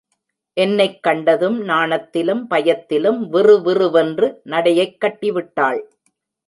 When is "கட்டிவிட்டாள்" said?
4.99-5.81